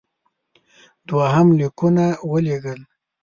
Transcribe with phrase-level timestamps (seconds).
[1.07, 2.79] دوهم لیکونه ولېږل.